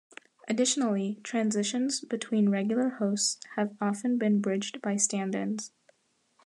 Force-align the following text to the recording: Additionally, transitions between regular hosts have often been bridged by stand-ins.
Additionally, 0.47 1.19
transitions 1.21 2.01
between 2.03 2.49
regular 2.49 2.89
hosts 2.97 3.39
have 3.55 3.75
often 3.79 4.17
been 4.17 4.41
bridged 4.41 4.81
by 4.81 4.95
stand-ins. 4.95 5.71